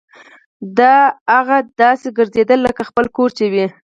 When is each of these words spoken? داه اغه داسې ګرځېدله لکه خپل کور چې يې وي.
داه 0.77 1.05
اغه 1.39 1.57
داسې 1.81 2.07
ګرځېدله 2.17 2.63
لکه 2.67 2.81
خپل 2.89 3.05
کور 3.15 3.29
چې 3.37 3.43
يې 3.47 3.51
وي. 3.53 3.65